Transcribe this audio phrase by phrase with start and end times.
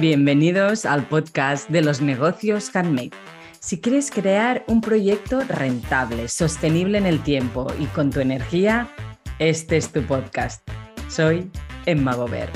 [0.00, 3.10] Bienvenidos al podcast de los negocios handmade.
[3.60, 8.88] Si quieres crear un proyecto rentable, sostenible en el tiempo y con tu energía,
[9.38, 10.66] este es tu podcast.
[11.10, 11.50] Soy
[11.84, 12.48] Emma Gober.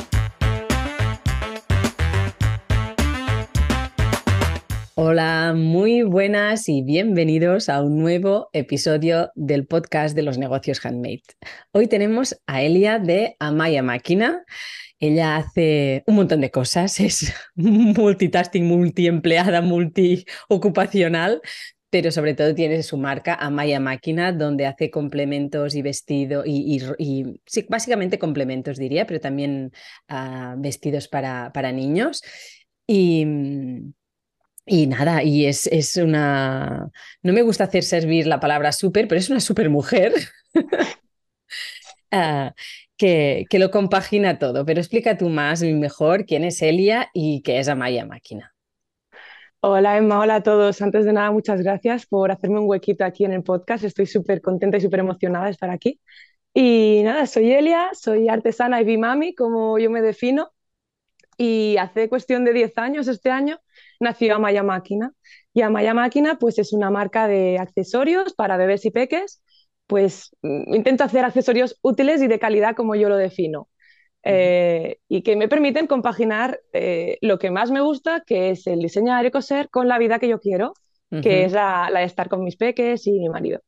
[4.95, 11.24] Hola, muy buenas y bienvenidos a un nuevo episodio del podcast de los negocios handmade.
[11.72, 14.47] Hoy tenemos a Elia de Amaya Máquina.
[15.06, 21.42] Ella hace un montón de cosas, es multitasking, multiempleada, multiocupacional,
[21.90, 26.80] pero sobre todo tiene su marca Amaya Máquina, donde hace complementos y vestido, y,
[27.46, 29.72] sí, básicamente complementos diría, pero también
[30.10, 32.23] uh, vestidos para, para niños.
[32.86, 33.24] Y,
[34.66, 36.90] y nada, y es, es, una.
[37.23, 40.14] No me gusta hacer servir la palabra súper, pero es una súper mujer.
[42.12, 42.50] uh,
[42.96, 44.64] que, que, lo compagina todo.
[44.64, 48.54] Pero explica tú más y mejor quién es Elia y qué es Amaya Máquina.
[49.60, 50.82] Hola Emma, hola a todos.
[50.82, 53.82] Antes de nada, muchas gracias por hacerme un huequito aquí en el podcast.
[53.82, 56.01] Estoy súper contenta y súper emocionada de estar aquí.
[56.52, 60.52] Y nada, soy Elia, soy artesana y bimami, como yo me defino.
[61.36, 63.58] Y hace cuestión de 10 años, este año,
[64.01, 65.14] nació Amaya Máquina.
[65.55, 69.42] Y Amaya Máquina pues es una marca de accesorios para bebés y peques.
[69.87, 73.69] Pues mm, intento hacer accesorios útiles y de calidad como yo lo defino.
[74.27, 78.79] Eh, y que me permiten compaginar eh, lo que más me gusta, que es el
[78.81, 80.73] diseñar y coser, con la vida que yo quiero,
[81.23, 83.61] que es la, la de estar con mis peques y mi marido.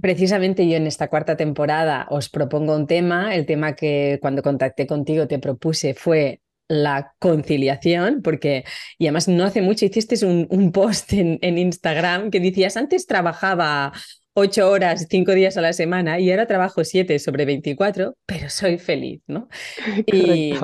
[0.00, 3.34] Precisamente yo en esta cuarta temporada os propongo un tema.
[3.34, 8.64] El tema que cuando contacté contigo te propuse fue la conciliación, porque,
[8.98, 13.06] y además no hace mucho hiciste un, un post en, en, Instagram que decías, antes
[13.06, 13.92] trabajaba
[14.38, 18.76] ocho horas, cinco días a la semana y ahora trabajo siete sobre 24, pero soy
[18.76, 19.48] feliz, ¿no?
[20.06, 20.54] Y,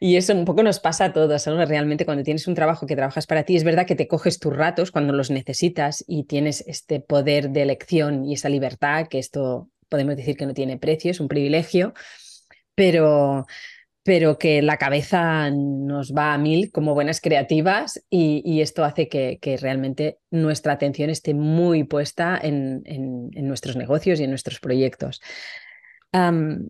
[0.00, 1.64] y, eso un poco nos pasa a todos, ¿no?
[1.64, 4.54] Realmente cuando tienes un trabajo que trabajas para ti, es verdad que te coges tus
[4.54, 9.70] ratos cuando los necesitas y tienes este poder de elección y esa libertad, que esto
[9.88, 11.94] podemos decir que no tiene precio, es un privilegio,
[12.74, 13.46] pero
[14.04, 19.58] pero que la cabeza nos va a mil como buenas creativas y, esto hace que,
[19.60, 22.82] realmente nuestra atención esté muy puesta en,
[23.32, 25.22] nuestros negocios y en nuestros proyectos.
[26.12, 26.66] Mm,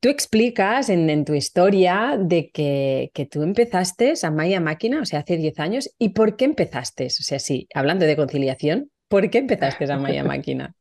[0.00, 5.20] tú explicas en, tu historia de que, que, tú empezaste a Maya Máquina, o sea,
[5.20, 7.06] hace 10 años, ¿y por qué empezaste?
[7.06, 10.74] O sea, sí, hablando de conciliación, ¿por qué empezaste a Maya Máquina?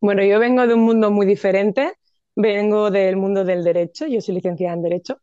[0.00, 1.92] Bueno, yo vengo de un mundo muy diferente
[2.40, 5.20] Vengo del mundo del derecho, yo soy licenciada en derecho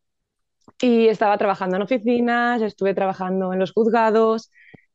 [0.82, 4.52] y estaba trabajando en oficinas, estuve trabajando en los juzgados,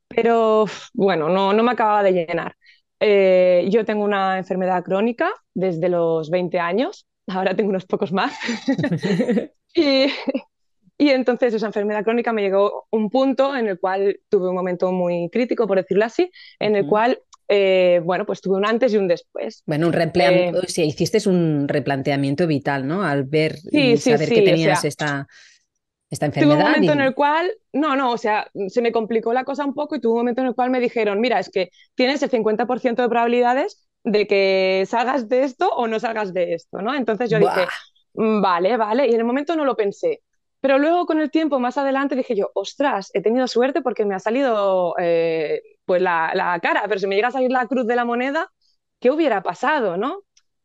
[0.09, 2.57] pero bueno, no, no me acababa de llenar.
[3.01, 8.35] Eh, yo tengo una enfermedad crónica desde los 20 años, ahora tengo unos pocos más.
[9.75, 10.07] y,
[10.99, 14.93] y entonces esa enfermedad crónica me llegó un punto en el cual tuve un momento
[14.93, 17.21] muy crítico, por decirlo así, en el cual
[17.53, 19.65] eh, bueno, pues tuve un antes y un después.
[19.67, 23.03] Bueno, un replanteamiento, eh, hiciste un replanteamiento vital, ¿no?
[23.03, 25.27] Al ver y saber que tenías esta,
[26.09, 26.55] esta enfermedad.
[26.55, 29.65] Tuve un momento en el cual, no, no, o sea, se me complicó la cosa
[29.65, 32.23] un poco y tuve un momento en el cual me dijeron, mira, es que tienes
[32.23, 36.95] el 50% de probabilidades de que salgas de esto o no salgas de esto, ¿no?
[36.95, 37.67] Entonces yo dije,
[38.15, 40.23] mm, vale, vale, y en el momento no lo pensé.
[40.61, 44.15] Pero luego con el tiempo, más adelante, dije yo, ostras, he tenido suerte porque me
[44.15, 47.97] ha salido eh, pues la, cara, pero si me llega a salir la cruz de
[47.97, 48.49] la moneda,
[49.01, 50.23] ¿qué hubiera pasado, no?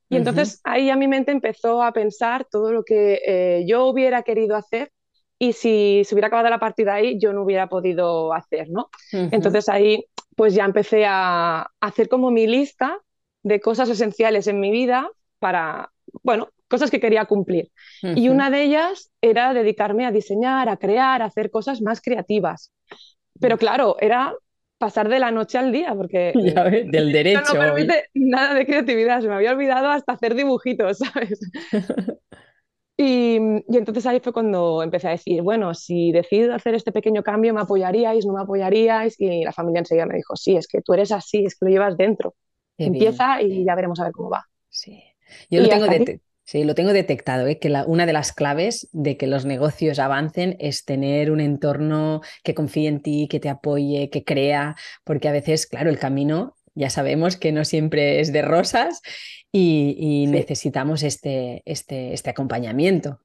[0.08, 4.22] Y entonces ahí a mi mente empezó a pensar todo lo que eh, yo hubiera
[4.22, 4.92] querido hacer
[5.40, 8.92] y si se hubiera acabado la partida ahí, yo no hubiera podido hacer, ¿no?
[9.12, 10.06] Entonces ahí
[10.36, 13.00] pues ya empecé a hacer como mi lista
[13.42, 15.10] de cosas esenciales en mi vida
[15.40, 17.72] para, bueno, cosas que quería cumplir.
[18.04, 22.72] Y una de ellas era dedicarme a diseñar, a crear, a hacer cosas más creativas.
[23.40, 24.36] Pero claro, era
[24.78, 26.34] pasar de la noche al día, porque
[26.92, 27.54] del derecho.
[27.54, 31.40] No, permite nada de creatividad, se me había olvidado hasta hacer dibujitos, ¿sabes?
[32.98, 33.38] y,
[33.68, 37.54] y, entonces ahí fue cuando empecé a decir, bueno, si decido hacer este pequeño cambio,
[37.54, 38.26] ¿me apoyaríais?
[38.26, 39.20] ¿No me apoyaríais?
[39.20, 41.72] Y la familia enseguida me dijo, sí, es que tú eres así, es que lo
[41.72, 42.36] llevas dentro.
[42.78, 44.46] Empieza y ya veremos a ver cómo va.
[44.70, 45.02] Sí.
[45.50, 47.58] Yo lo tengo, de, Sí, lo tengo detectado, ¿eh?
[47.58, 52.54] que una de las claves de que los negocios avancen es tener un entorno que
[52.54, 56.92] confíe en ti, que te apoye, que crea, porque a veces, claro, el camino ya
[56.92, 59.02] sabemos que no siempre es de rosas
[59.52, 63.22] y, necesitamos este, este, este acompañamiento.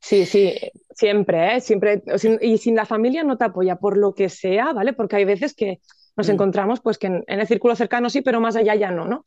[0.00, 0.54] Sí, sí,
[0.94, 1.60] siempre, ¿eh?
[1.60, 2.02] siempre.
[2.40, 4.94] Y sin la familia no te apoya por lo que sea, ¿vale?
[4.94, 5.80] Porque hay veces que
[6.16, 6.32] nos mm.
[6.32, 9.24] encontramos pues que en, el círculo cercano sí, pero más allá ya no, ¿no?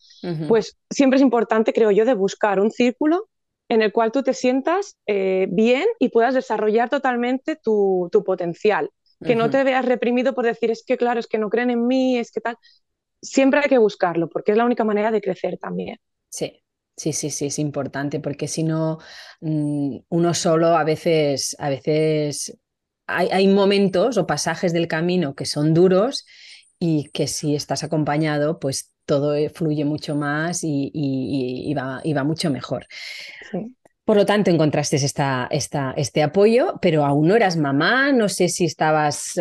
[0.47, 3.27] Pues siempre es importante, creo yo, de buscar un círculo
[3.69, 8.89] en el cual tú te sientas eh, bien y puedas desarrollar totalmente tu, potencial.
[9.23, 11.87] Que no te veas reprimido por decir, es que claro, es que no creen en
[11.87, 12.57] mí, es que tal.
[13.21, 15.97] Siempre hay que buscarlo, porque es la única manera de crecer también.
[16.29, 16.61] Sí,
[16.95, 18.99] sí, sí, sí, es importante, porque si no,
[19.41, 22.55] mm, uno solo a veces, a veces
[23.07, 26.25] hay, hay momentos o pasajes del camino que son duros
[26.79, 32.87] y que si estás acompañado, pues todo eh, fluye mucho más y, va, mucho mejor.
[34.03, 38.49] Por lo tanto, encontraste esta, esta, este apoyo, pero aún no eras mamá, no sé
[38.49, 39.33] si estabas...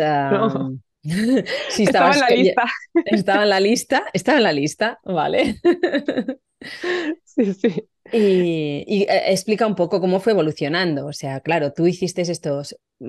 [1.69, 2.63] si estaba en la lista.
[3.05, 5.59] Estaba en la lista, estaba en la lista, vale.
[7.23, 7.87] sí, sí.
[8.11, 11.07] Y, eh, explica un poco cómo fue evolucionando.
[11.07, 12.61] O sea, claro, tú hiciste esto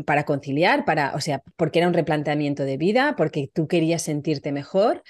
[0.05, 4.53] para conciliar, para, o sea, porque era un replanteamiento de vida, porque tú querías sentirte
[4.53, 5.03] mejor.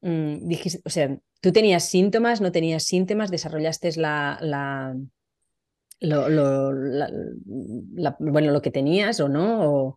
[0.00, 4.96] Mm, dijiste, o sea, tú tenías síntomas, no tenías síntomas, desarrollaste la, la,
[6.00, 6.72] lo,
[8.18, 9.96] bueno, lo que tenías o no.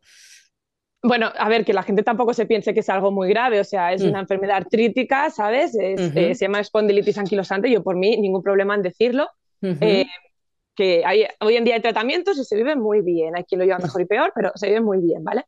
[1.06, 3.64] Bueno, a ver, que la gente tampoco se piense que es algo muy grave, o
[3.66, 4.08] sea, es mm.
[4.08, 5.76] una enfermedad artrítica, ¿sabes?
[5.76, 9.28] Eh, se llama espondilitis anquilosante, yo por mí ningún problema en decirlo.
[9.62, 10.06] Eh,
[10.76, 13.36] que hay, hoy en día hay tratamientos y se vive muy bien.
[13.36, 15.46] Hay quien lo lleva mejor y peor, pero se vive muy bien, ¿vale?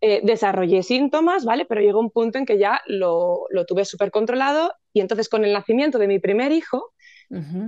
[0.00, 1.64] Eh, desarrollé síntomas, ¿vale?
[1.64, 5.44] Pero llegó un punto en que ya lo, lo tuve súper controlado y entonces con
[5.44, 6.92] el nacimiento de mi primer hijo,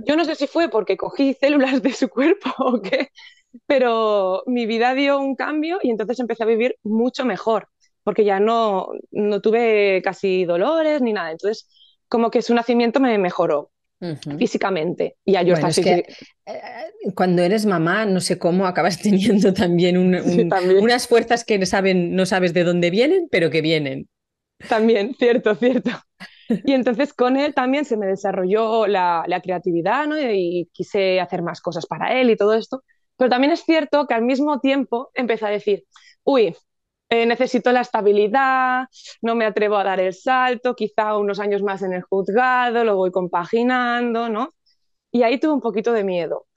[0.05, 3.09] yo no sé si fue porque cogí células de su cuerpo o qué,
[3.65, 7.67] pero mi vida dio un cambio y entonces empecé a vivir mucho mejor,
[8.03, 11.31] porque ya no, no tuve casi dolores ni nada.
[11.31, 11.67] Entonces,
[12.07, 13.71] como que su nacimiento me mejoró
[14.37, 15.15] físicamente.
[15.23, 16.03] Y yo eh,
[17.15, 22.53] cuando eres mamá, no sé cómo, acabas teniendo también, unas fuerzas que saben, no sabes
[22.53, 24.07] de dónde vienen, pero que vienen.
[24.67, 25.91] También, cierto, cierto.
[26.65, 30.19] Y entonces con él también se me desarrolló la, creatividad ¿no?
[30.19, 32.83] y, quise hacer más cosas para él y todo esto.
[33.23, 35.85] Pero también es cierto que al mismo tiempo empecé a decir,
[36.25, 36.53] uy,
[37.07, 38.87] eh, necesito la estabilidad,
[39.21, 42.97] no me atrevo a dar el salto, quizá unos años más en el juzgado, lo
[42.97, 44.53] voy compaginando, ¿no?
[45.09, 46.47] Y ahí tuve un poquito de miedo.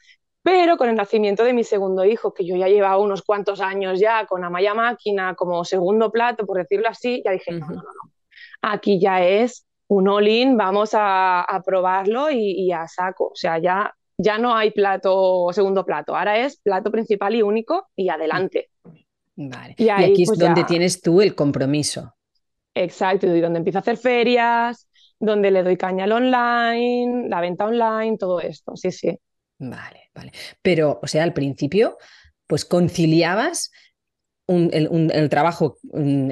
[0.42, 4.00] Pero con el nacimiento de mi segundo hijo, que yo ya llevaba unos cuantos años
[4.00, 8.12] ya con Amaya Máquina como segundo plato, por decirlo así, ya dije, no, no, no,
[8.60, 13.26] aquí ya es un all-in, vamos a, probarlo y, y, a saco.
[13.28, 17.88] O sea, ya, ya no hay plato, segundo plato, ahora es plato principal y único
[17.94, 18.70] y adelante.
[19.36, 19.74] Vale.
[19.76, 22.14] Y, aquí es pues donde tienes tú el compromiso.
[22.74, 27.66] Exacto, y donde empiezo a hacer ferias, donde le doy caña al online, la venta
[27.66, 29.18] online, todo esto, sí, sí.
[29.58, 30.32] Vale, vale.
[30.62, 31.96] Pero, o sea, al principio,
[32.46, 33.70] pues conciliabas
[34.46, 35.78] el, trabajo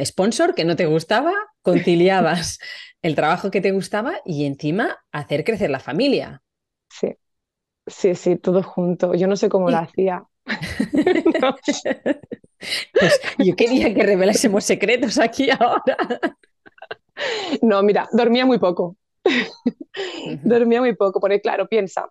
[0.05, 1.33] sponsor que no te gustaba,
[1.63, 2.59] conciliabas
[3.03, 6.43] el trabajo que te gustaba y encima hacer crecer la familia.
[6.91, 7.17] Sí,
[7.87, 9.15] sí, sí, todo junto.
[9.15, 10.25] Yo no sé cómo lo hacía.
[12.93, 15.97] Pues yo quería que revelásemos secretos aquí ahora.
[17.63, 18.97] No, mira, dormía muy poco.
[20.43, 22.11] Dormía muy poco, porque claro, piensa,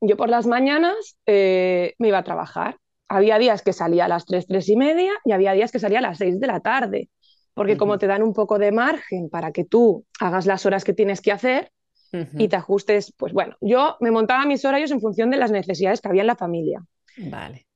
[0.00, 2.78] yo por las mañanas eh, me iba a trabajar.
[3.08, 5.98] Había días que salía a las 3, 3 y media y había días que salía
[5.98, 7.10] a las 6 de la tarde,
[7.52, 10.94] porque como te dan un poco de margen para que tú hagas las horas que
[10.94, 11.70] tienes que hacer
[12.38, 16.00] y te ajustes, pues bueno, yo me montaba mis horarios en función de las necesidades
[16.00, 16.84] que había en la familia.
[17.16, 17.66] Vale.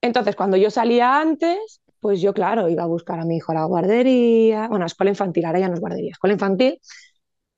[0.00, 3.54] Entonces, cuando yo salía antes, pues yo, claro, iba a buscar a mi hijo a
[3.54, 6.78] la guardería, bueno, a escuela infantil, ahora ya no es guardería, escuela infantil,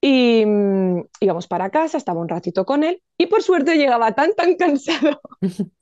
[0.00, 4.35] y mm, íbamos para casa, estaba un ratito con él, y por suerte llegaba tan,
[4.35, 5.21] tan cansado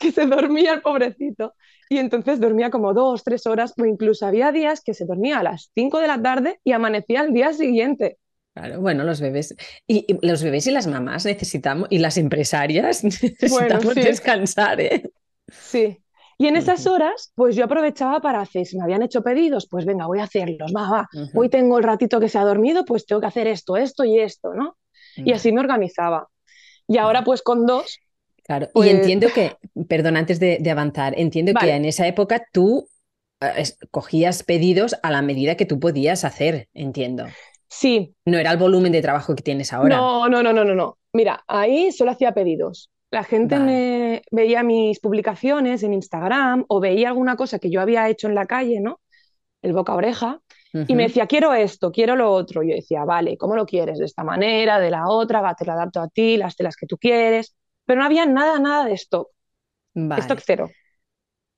[0.00, 1.54] que se dormía el pobrecito.
[1.88, 5.42] Y entonces dormía como dos, tres horas, o incluso había días que se dormía a
[5.42, 8.18] las cinco de la tarde y amanecía al día siguiente.
[8.54, 9.54] Claro, bueno, los bebés
[9.86, 15.10] y, los bebés y las mamás necesitamos y las empresarias necesitamos descansar, ¿eh?
[15.48, 15.98] Sí.
[16.38, 19.84] Y en esas horas, pues yo aprovechaba para hacer, si me habían hecho pedidos, pues
[19.84, 21.08] venga, voy a hacerlos, va, va.
[21.34, 24.18] Hoy tengo el ratito que se ha dormido, pues tengo que hacer esto, esto y
[24.18, 24.76] esto, ¿no?
[25.16, 26.28] Y así me organizaba.
[26.88, 28.00] Y ahora, pues con dos.
[28.44, 29.56] Claro, y pues entiendo que,
[29.88, 32.88] perdón, antes de, avanzar, entiendo que en esa época tú
[33.40, 37.26] eh, cogías pedidos a la medida que tú podías hacer, entiendo.
[37.72, 38.14] Sí.
[38.26, 39.96] No era el volumen de trabajo que tienes ahora.
[39.96, 40.74] No, no, no, no, no.
[40.74, 40.98] no.
[41.14, 42.90] Mira, ahí solo hacía pedidos.
[43.10, 48.08] La gente me veía mis publicaciones en Instagram o veía alguna cosa que yo había
[48.10, 49.00] hecho en la calle, ¿no?
[49.62, 50.40] El boca oreja.
[50.74, 52.62] Y me decía, quiero esto, quiero lo otro.
[52.62, 53.98] Yo decía, vale, ¿cómo lo quieres?
[53.98, 56.86] De esta manera, de la otra, va, te lo adapto a ti, las telas que
[56.86, 57.54] tú quieres.
[57.86, 59.28] Pero no había nada, nada de stock.
[59.94, 60.70] Stock cero.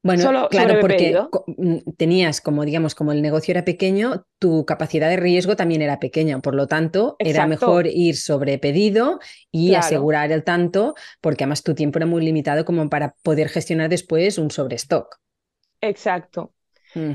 [0.05, 5.17] Bueno, claro, porque mm, tenías como, digamos, como el negocio era pequeño, tu capacidad de
[5.17, 6.41] riesgo también era pequeña.
[6.41, 9.19] Por lo tanto, era mejor ir sobre pedido
[9.51, 13.89] y asegurar el tanto, porque además tu tiempo era muy limitado como para poder gestionar
[13.89, 15.17] después un sobrestock.
[15.81, 16.53] Exacto.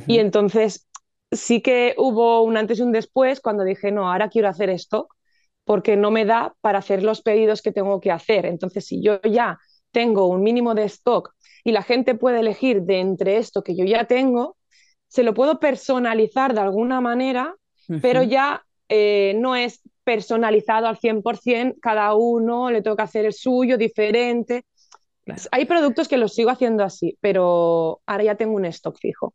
[0.07, 0.87] Y entonces
[1.31, 5.15] sí que hubo un antes y un después cuando dije, no, ahora quiero hacer stock
[5.63, 8.47] porque no me da para hacer los pedidos que tengo que hacer.
[8.47, 9.59] Entonces, si yo ya
[9.91, 13.85] tengo un mínimo de stock y la gente puede elegir de entre esto que yo
[13.85, 14.57] ya tengo,
[15.07, 17.55] se lo puedo personalizar de alguna manera,
[18.01, 23.77] pero ya eh, no es personalizado al 100%, cada uno le toca hacer el suyo
[23.77, 24.65] diferente.
[25.51, 29.33] Hay productos que los sigo haciendo así, pero ahora ya tengo un stock fijo.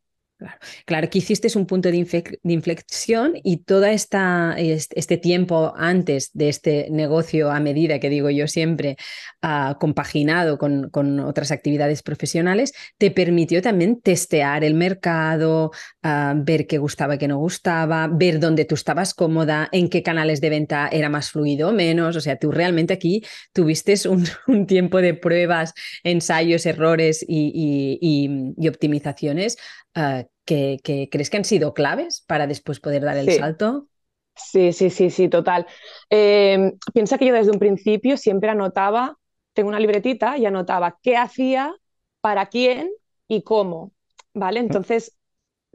[0.87, 1.09] Claro.
[1.11, 1.97] que hiciste un punto de,
[2.45, 8.97] inflexión y todo este, tiempo antes de este negocio a medida, que digo yo siempre,
[9.43, 15.71] ah, compaginado con, otras actividades profesionales, te permitió también testear el mercado,
[16.03, 20.41] ah, ver qué gustaba, qué no gustaba, ver dónde tú estabas cómoda, en qué canales
[20.41, 22.17] de venta era más fluido o menos.
[22.17, 23.23] O sea, tú realmente aquí
[23.53, 24.25] tuviste un,
[24.67, 29.57] tiempo de pruebas, ensayos, errores y, optimizaciones
[29.95, 33.89] ah, que, crees que han sido claves para después poder dar el salto?
[34.37, 35.67] Sí, sí, sí, sí, total.
[36.11, 39.17] Em, piensa que yo desde un principio siempre anotaba,
[39.53, 41.75] tengo una libretita y anotaba qué hacía,
[42.21, 42.91] para quién
[43.29, 43.93] y cómo,
[44.33, 44.61] ¿vale?
[44.61, 45.17] Entonces,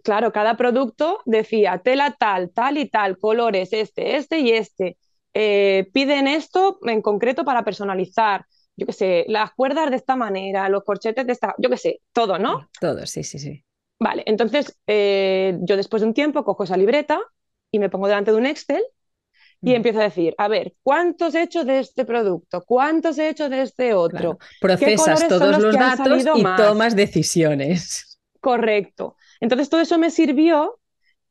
[0.04, 4.98] claro, cada producto decía tela tal, tal y tal, colores este, este y este.
[5.34, 8.46] Eh, piden esto en concreto para personalizar,
[8.76, 12.02] yo qué sé, las cuerdas de esta manera, los corchetes de esta, yo qué sé,
[12.14, 12.68] todo, ¿no?
[12.82, 13.64] Todo, sí, sí, sí.
[14.00, 17.20] Vale, entonces eh, yo después de un tiempo cojo esa libreta
[17.70, 18.82] y me pongo delante de un Excel
[19.62, 19.76] y mm.
[19.76, 22.64] empiezo a decir, a ver, ¿cuántos he hecho de este producto?
[22.66, 24.40] ¿Cuántos he hecho de este otro?
[24.62, 28.20] Procesas todos los, datos y tomas decisiones.
[28.40, 29.18] Correcto.
[29.42, 30.80] Entonces todo eso me sirvió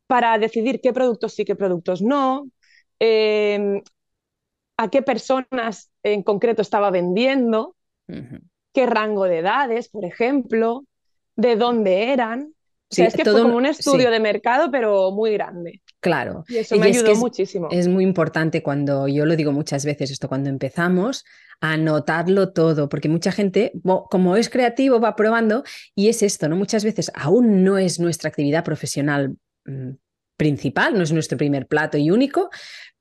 [0.06, 2.50] para decidir qué productos sí, qué productos no,
[2.98, 3.82] em,
[4.76, 7.76] a qué personas en concreto estaba vendiendo,
[8.72, 10.84] qué rango de edades, por ejemplo,
[11.34, 12.54] de dónde eran
[12.90, 15.82] es que todo, fue como un estudio de mercado, pero muy grande.
[16.00, 16.44] Claro.
[16.48, 17.68] Y eso me ayudó muchísimo.
[17.70, 21.24] Es muy importante cuando, yo lo digo muchas veces, esto cuando empezamos,
[21.60, 23.72] anotarlo todo, porque mucha gente,
[24.10, 25.64] como es creativo, va probando
[25.94, 26.56] y es esto, ¿no?
[26.56, 29.90] Muchas veces aún no es nuestra actividad profesional mm,
[30.36, 32.48] principal, no es nuestro primer plato y único,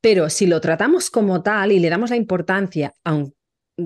[0.02, 3.37] pero si lo tratamos como tal y le damos la importancia, aunque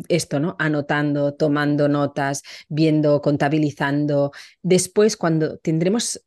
[0.07, 0.55] esto, ¿no?
[0.59, 4.31] Anotando, tomando notas, viendo, contabilizando.
[4.61, 6.21] Después, cuando tendremos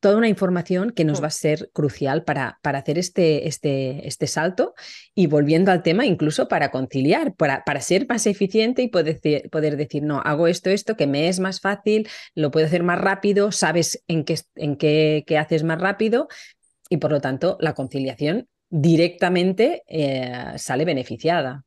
[0.00, 1.22] toda una información que nos mm.
[1.22, 4.74] va a ser crucial para, para hacer este, este, este salto
[5.14, 9.76] y volviendo al tema, incluso para conciliar, para, para ser más eficiente y poder, poder
[9.76, 13.52] decir, no, hago esto, esto, que me es más fácil, lo puedo hacer más rápido,
[13.52, 16.28] sabes en qué, en qué, qué haces más rápido
[16.88, 21.64] y por lo tanto la conciliación directamente eh, sale beneficiada.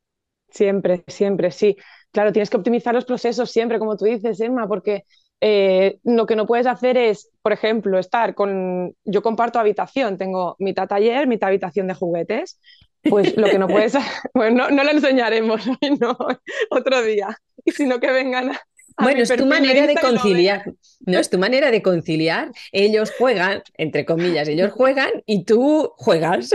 [0.53, 1.75] Siempre, siempre, sí.
[2.11, 5.03] Claro, tienes que optimizar los procesos siempre, como tú dices, Emma, porque
[5.41, 8.95] eh, lo que no puedes hacer es, por ejemplo, estar con.
[9.03, 12.59] Yo comparto habitación, tengo mitad taller, mitad habitación de juguetes.
[13.01, 13.93] Pues lo que no puedes.
[14.33, 16.15] Bueno, no, lo enseñaremos hoy, no,
[16.69, 17.35] otro día.
[17.65, 18.61] Sino que vengan a,
[18.97, 20.71] bueno, es tu manera de conciliar,
[21.05, 21.19] ¿no?
[21.19, 22.51] Es tu manera de conciliar.
[22.71, 26.51] Ellos juegan, entre comillas, ellos juegan y tú juegas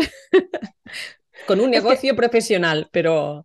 [1.46, 3.42] con un negocio profesional, pero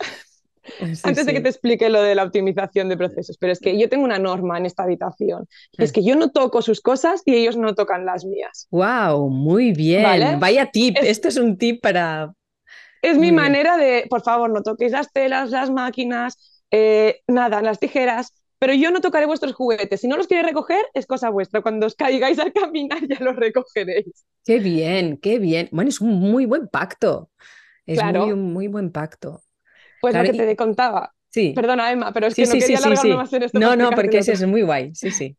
[1.03, 3.89] antes de que te explique lo de la optimización de procesos, pero es que yo
[3.89, 7.57] tengo una norma en esta habitación, es que yo no toco sus cosas y ellos
[7.57, 8.67] no tocan las mías.
[8.71, 9.29] ¡Wow!
[9.29, 10.39] Muy bien.
[10.39, 10.97] Vaya tip.
[11.01, 12.33] Esto es un tip para.
[13.01, 17.77] Es mi manera de, por favor, no toquéis las telas, las máquinas, eh, nada, las
[17.77, 19.99] tijeras, pero yo no tocaré vuestros juguetes.
[19.99, 21.61] Si no los queréis recoger, es cosa vuestra.
[21.61, 24.25] Cuando os caigáis al caminar, ya los recogeréis.
[24.45, 25.67] Qué bien, qué bien.
[25.73, 27.29] Bueno, es un muy buen pacto.
[27.85, 29.41] Es muy, un muy buen pacto.
[30.03, 31.13] Pues lo que te contaba.
[31.29, 31.53] Sí.
[31.55, 33.57] Perdona, Emma, pero es que no quería alargarme más en esto.
[33.57, 35.37] No, no, porque ese es muy guay, sí, sí.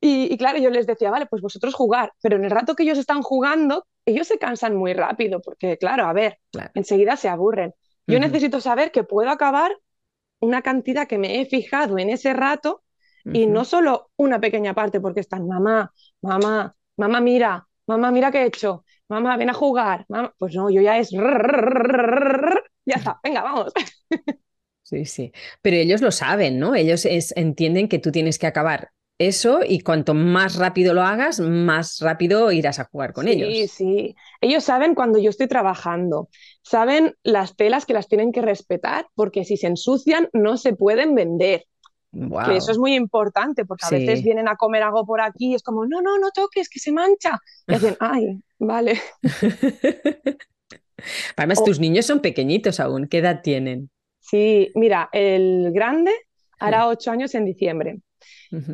[0.00, 2.98] Y, claro, yo les decía, vale, pues vosotros jugar, pero en el rato que ellos
[2.98, 6.38] están jugando, ellos se cansan muy rápido, porque claro, a ver,
[6.74, 7.74] enseguida se aburren.
[8.06, 9.76] Yo necesito saber que puedo acabar
[10.38, 12.84] una cantidad que me he fijado en ese rato
[13.24, 18.42] y no solo una pequeña parte, porque están, mamá, mamá, mamá, mira, mamá, mira qué
[18.42, 20.06] he hecho, mamá, ven a jugar,
[20.38, 21.10] pues no, yo ya es
[22.84, 23.72] ya está, venga, vamos.
[24.82, 25.32] Sí, sí.
[25.62, 26.74] Pero ellos lo saben, ¿no?
[26.74, 32.00] Ellos entienden que tú tienes que acabar eso y cuanto más rápido lo hagas, más
[32.00, 33.48] rápido irás a jugar con ellos.
[33.52, 34.16] Sí, sí.
[34.40, 36.28] Ellos saben cuando yo estoy trabajando,
[36.62, 41.14] saben las telas que las tienen que respetar porque si se ensucian no se pueden
[41.14, 41.64] vender.
[42.46, 45.54] Que eso es muy importante, porque a veces vienen a comer algo por aquí y
[45.56, 47.40] es como, no, no, no toques, que se mancha.
[47.66, 49.00] Y dicen, ay, vale.
[51.36, 53.06] Además, tus niños son pequeñitos aún.
[53.06, 53.90] ¿Qué edad tienen?
[54.20, 56.12] Sí, mira, el grande
[56.58, 58.00] hará ocho años en diciembre.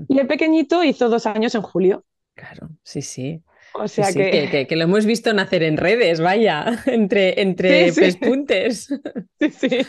[0.08, 2.04] Y el pequeñito hizo dos años en julio.
[2.34, 3.42] Claro, sí, sí.
[3.74, 4.66] O sea que...
[4.68, 4.76] que...
[4.76, 8.88] lo hemos visto nacer en redes, vaya, entre, entre pespuntes.
[9.40, 9.86] Sí, sí.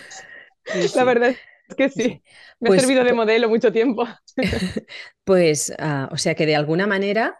[0.95, 1.35] La verdad
[1.67, 2.21] es que sí.
[2.59, 4.07] Me ha pues servido de modelo mucho tiempo.
[5.23, 7.39] Pues, ah, o sea que de alguna manera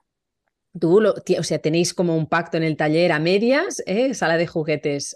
[0.79, 4.13] tú, o sea, tenéis como un pacto en el taller a medias, ¿eh?
[4.13, 5.15] sala de juguetes,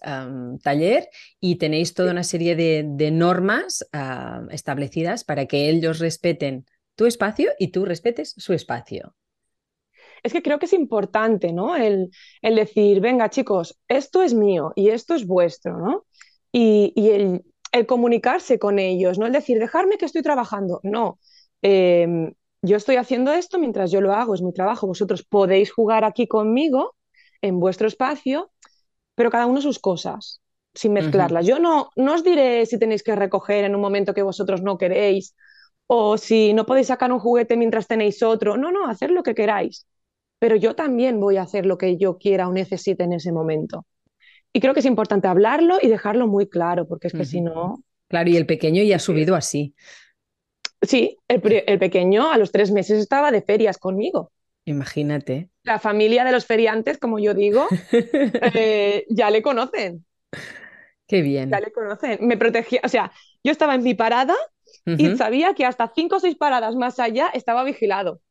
[0.61, 1.09] taller,
[1.39, 7.51] y tenéis toda una serie de, normas ah, establecidas para que ellos respeten tu espacio
[7.59, 9.15] y tú respetes su espacio.
[10.23, 11.75] Es que creo que es importante, ¿no?
[11.75, 12.09] El,
[12.41, 16.05] decir, venga chicos, esto es mío y esto es vuestro, ¿no?
[16.51, 21.19] Y, el, el, comunicarse con ellos, no el decir, dejarme que estoy trabajando, no.
[21.61, 22.33] Em,
[22.65, 26.27] yo estoy haciendo esto mientras yo lo hago, es mi trabajo, vosotros podéis jugar aquí
[26.27, 26.95] conmigo
[27.41, 28.51] en vuestro espacio,
[29.15, 30.41] pero cada uno sus cosas,
[30.73, 31.45] sin mezclarlas.
[31.45, 34.77] Yo no, no os diré si tenéis que recoger en un momento que vosotros no
[34.77, 35.35] queréis
[35.87, 38.57] o si no podéis sacar un juguete mientras tenéis otro.
[38.57, 39.85] No, no, hacer lo que queráis.
[40.39, 43.85] Pero yo también voy a hacer lo que yo quiera o necesite en ese momento.
[44.51, 47.83] Y creo que es importante hablarlo y dejarlo muy claro, porque es que si no...
[48.07, 49.75] Claro, y el pequeño ya ha subido así.
[50.81, 51.41] Sí, el,
[51.79, 54.31] pequeño a los tres meses estaba de ferias conmigo.
[54.65, 55.49] Imagínate.
[55.63, 60.05] La familia de los feriantes, como yo digo, eh, ya le conocen.
[61.07, 61.51] Qué bien.
[61.51, 62.19] Ya le conocen.
[62.21, 63.11] Me protegía, o sea,
[63.43, 64.35] yo estaba en mi parada
[64.85, 68.21] y sabía que hasta cinco o seis paradas más allá estaba vigilado.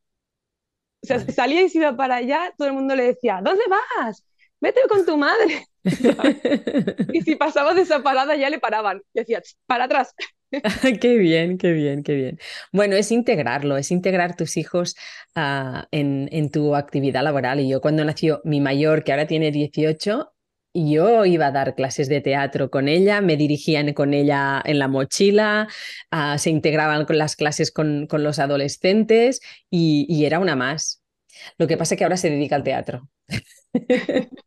[1.02, 4.24] O sea, salía y se iba para allá, todo el mundo le decía, ¿dónde vas?
[4.60, 5.66] Vete con tu madre.
[7.12, 9.02] y si pasaba de esa parada ya le paraban.
[9.12, 10.14] Decía, para atrás.
[11.00, 12.38] qué bien, qué bien, qué bien.
[12.72, 14.96] Bueno, es integrarlo, es integrar tus hijos
[15.34, 17.60] ah, en, en, tu actividad laboral.
[17.60, 20.32] Y yo cuando nació mi mayor, que ahora tiene 18,
[20.74, 24.88] yo iba a dar clases de teatro con ella, me dirigían con ella en la
[24.88, 25.68] mochila,
[26.10, 31.02] ah, se integraban con las clases con, con los adolescentes y, y, era una más.
[31.58, 33.08] Lo que pasa es que ahora se dedica al teatro.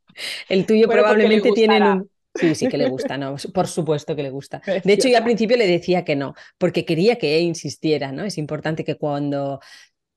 [0.50, 3.36] El tuyo probablemente tiene un Sí, sí que le gusta, ¿no?
[3.54, 4.62] Por supuesto que le gusta.
[4.66, 8.24] De hecho, yo al principio le decía que no, porque quería que insistiera, ¿no?
[8.24, 9.60] Es importante que cuando,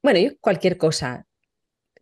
[0.03, 1.27] bueno, cualquier cosa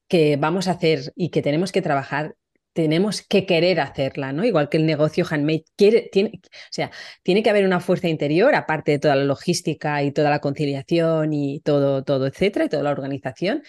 [0.08, 2.34] que vamos a hacer y que tenemos que trabajar,
[2.72, 4.44] tenemos que querer hacerla, ¿no?
[4.44, 6.90] Igual que el negocio handmade quiere, tiene, o sea,
[7.24, 11.32] tiene que haber una fuerza interior, aparte de toda la logística y toda la conciliación
[11.32, 13.62] y todo, todo, etcétera, y toda la organización,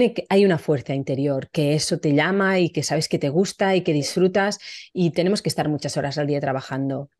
[0.00, 3.76] que, hay una fuerza interior, que eso te llama y que sabes que te gusta
[3.76, 4.58] y que disfrutas
[4.92, 7.10] y tenemos que estar muchas horas al día trabajando.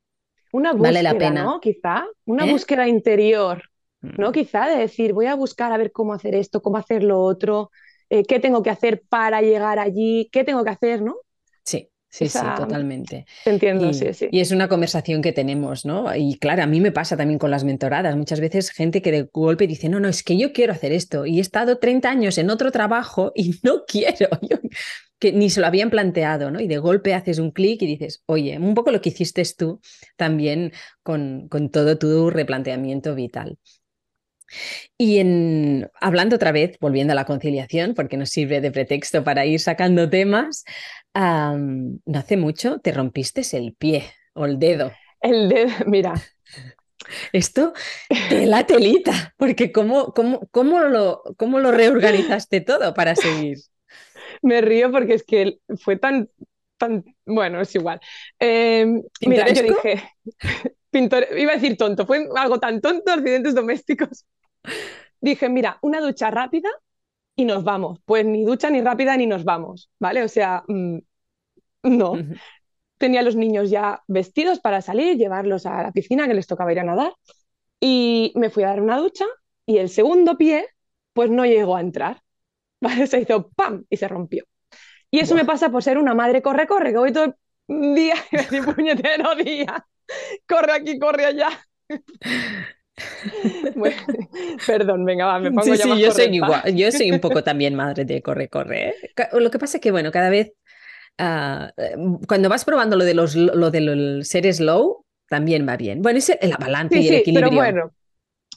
[0.53, 1.45] Una búsqueda, vale la pena.
[1.45, 1.61] ¿no?
[1.61, 2.53] Quizá, una ¿Eh?
[2.53, 3.63] búsqueda interior,
[4.01, 4.31] ¿no?
[4.31, 4.33] Mm.
[4.33, 7.71] Quizá de decir, voy a buscar a ver cómo hacer esto, cómo hacer lo otro,
[8.11, 11.17] eh, qué tengo que hacer para llegar allí, qué tengo que hacer, ¿no?
[11.65, 11.89] Sí.
[12.13, 13.25] Sí, sí, totalmente.
[13.47, 14.29] entiendo, y, sí, sí.
[14.31, 16.15] Y es una conversación que tenemos, ¿no?
[16.15, 18.17] Y claro, a mí me pasa también con las mentoradas.
[18.17, 21.25] Muchas veces gente que de golpe dice, no, no, es que yo quiero hacer esto
[21.25, 24.29] y he estado 30 años en otro trabajo y no quiero.
[25.19, 26.61] que ni se lo habían planteado, ¿no?
[26.61, 29.81] Y de golpe haces un clic y dices, oye, un poco lo que hiciste tú
[30.17, 30.73] también
[31.03, 33.57] con, con todo tu replanteamiento vital.
[34.99, 39.47] Y en, hablando otra vez, volviendo a la conciliación, porque nos sirve de pretexto para
[39.47, 40.65] ir sacando temas,
[41.15, 44.93] no hace mucho te rompiste el pie o el dedo.
[45.21, 46.15] El dedo, mira.
[47.33, 47.73] Esto
[48.31, 53.59] de la telita, porque ¿cómo, cómo, cómo, lo, ¿cómo lo reorganizaste todo para seguir?
[54.41, 56.29] Me río porque es que fue tan,
[56.79, 58.01] tan bueno, es igual.
[58.39, 60.03] Em, mira, yo dije,
[60.91, 64.25] pintor, iba a decir tonto, fue algo tan tonto, accidentes domésticos.
[65.21, 66.69] Dije, mira, una ducha rápida
[67.37, 68.01] y nos vamos.
[68.05, 70.23] Pues ni ducha ni rápida ni nos vamos, ¿vale?
[70.23, 70.99] O sea, mm,
[71.85, 72.15] no.
[72.99, 76.73] Tenía a los niños ya vestidos para salir, llevarlos a la piscina que les tocaba
[76.73, 77.15] ir a nadar.
[77.81, 79.25] Y me fui a dar una ducha
[79.67, 80.69] y el segundo pie,
[81.13, 82.23] pues no llegó a entrar.
[82.81, 83.07] ¿Vale?
[83.07, 83.85] Se hizo ¡pam!
[83.89, 84.45] y se rompió.
[85.11, 87.37] Y eso me pasa por ser una madre corre, corre, que voy todo
[87.69, 88.15] el día,
[88.51, 89.87] y puñetero día.
[90.49, 91.49] Corre aquí, corre allá.
[94.67, 97.75] perdón, venga, va, me pongo sí, sí, yo soy igual, yo soy un poco también
[97.75, 98.89] madre de corre, corre.
[98.89, 98.95] ¿eh?
[99.33, 100.53] Lo que pasa es que, bueno, cada vez
[101.19, 101.73] ah,
[102.29, 106.03] cuando vas probando lo de los lo del ser slow, también va bien.
[106.03, 107.49] Bueno, es el balance y el equilibrio.
[107.49, 107.93] Pero bueno,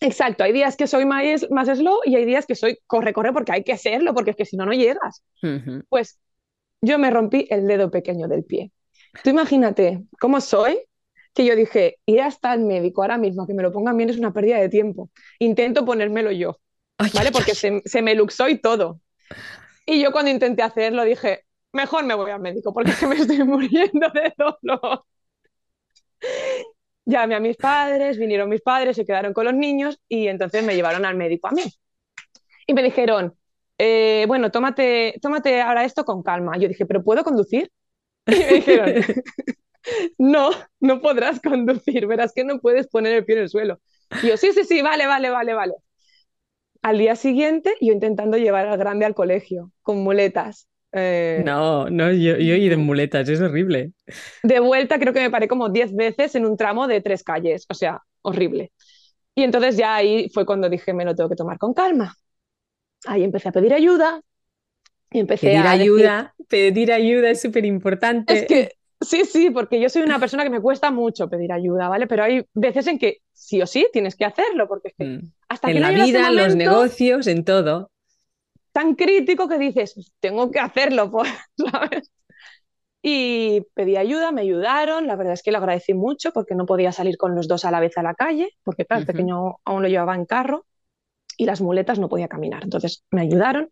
[0.01, 3.31] exacto, hay días que soy más, más slow y hay días que soy corre, corre
[3.31, 5.23] porque hay que hacerlo, porque es que si no, no llegas.
[5.87, 6.19] Pues
[6.81, 8.71] yo me rompí el dedo pequeño del pie.
[9.23, 10.79] Tú imagínate cómo soy
[11.35, 14.17] que yo dije, ir hasta el médico ahora mismo, que me lo pongan bien es
[14.17, 15.11] una pérdida de tiempo.
[15.39, 16.59] Intento ponérmelo yo,
[17.13, 17.31] ¿vale?
[17.31, 19.01] Porque se, se, me luxó y todo.
[19.85, 24.07] Y yo cuando intenté hacerlo dije, mejor me voy al médico porque me estoy muriendo
[24.13, 25.03] de dolor.
[27.03, 30.73] Llamé a mis padres, vinieron mis padres, se quedaron con los niños y entonces me
[30.73, 31.63] llevaron al médico a mí.
[32.65, 33.37] Y me dijeron,
[33.77, 36.57] eh, bueno, tómate, tómate ahora esto con calma.
[36.57, 37.69] Yo dije, ¿pero puedo conducir?
[38.27, 38.93] Y me dijeron,
[40.17, 43.79] no, no podrás conducir, verás que no puedes poner el pie en el suelo.
[44.23, 45.73] Y yo, sí, sí, sí, vale, vale, vale, vale.
[46.81, 50.67] Al día siguiente, yo intentando llevar al grande al colegio con muletas.
[50.91, 53.93] Eh, no, no, yo, yo he ido en muletas, es horrible.
[54.43, 57.65] De vuelta creo que me paré como 10 veces en un tramo de tres calles,
[57.69, 58.71] o sea, horrible.
[59.33, 62.15] Y entonces ya ahí fue cuando dije, me lo tengo que tomar con calma.
[63.05, 64.21] Ahí empecé a pedir ayuda.
[65.11, 68.33] Y empecé pedir a ayuda, pedir ayuda es súper importante.
[68.33, 71.89] Es que sí, sí, porque yo soy una persona que me cuesta mucho pedir ayuda,
[71.89, 72.07] ¿vale?
[72.07, 75.31] Pero hay veces en que sí o sí tienes que hacerlo, porque es que mm.
[75.49, 77.91] hasta en la vida, en los negocios, en todo
[78.75, 82.11] tan crítico que dices, tengo que hacerlo, pues, ¿sabes?
[83.01, 86.91] Y pedí ayuda, me ayudaron, la verdad es que lo agradecí mucho porque no podía
[86.91, 89.81] salir con los dos a la vez a la calle, porque claro, el pequeño aún
[89.81, 90.65] lo llevaba en carro
[91.37, 93.69] y las muletas no podía caminar, entonces me ayudaron.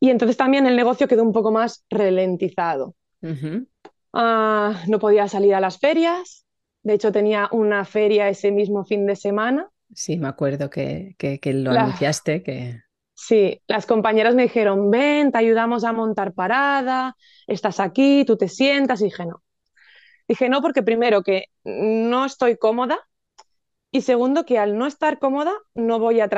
[0.00, 2.94] Y entonces también el negocio quedó un poco más ralentizado.
[4.12, 6.44] Ah, no podía salir a las ferias,
[6.82, 9.70] de hecho tenía una feria ese mismo fin de semana.
[9.94, 12.80] Sí, me acuerdo que, que, lo anunciaste, que...
[13.14, 17.14] Sí, las compañeras me dijeron, ven, te ayudamos a montar parada,
[17.46, 19.42] estás aquí, tú te sientas, y dije, no.
[20.26, 22.98] Dije, no, porque primero que no estoy cómoda
[23.90, 26.30] y segundo que al no estar cómoda no voy a,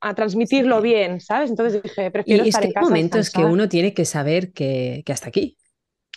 [0.00, 1.50] a transmitirlo bien, ¿sabes?
[1.50, 2.86] Entonces dije, prefiero estar en casa.
[2.86, 5.58] Hay momentos que uno tiene que saber que, que, hasta aquí.